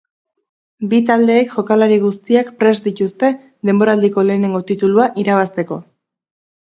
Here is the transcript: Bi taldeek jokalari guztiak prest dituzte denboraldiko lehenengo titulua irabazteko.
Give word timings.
Bi 0.91 0.99
taldeek 1.09 1.51
jokalari 1.57 1.99
guztiak 2.05 2.49
prest 2.61 2.87
dituzte 2.87 3.29
denboraldiko 3.71 4.23
lehenengo 4.31 4.63
titulua 4.73 5.07
irabazteko. 5.25 5.79